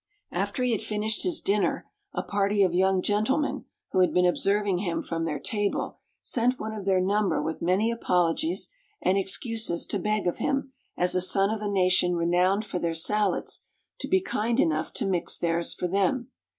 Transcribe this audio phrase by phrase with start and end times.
[0.31, 4.79] After he had finished his dinner, a party of young gentlemen, who had been observing
[4.79, 8.67] him from their table, sent one of their number with many apologies
[8.99, 12.95] and excuses to beg of him, as a son of a nation renowned for their
[12.95, 13.61] salads,
[13.99, 16.29] to be kind enough to mix theirs for them.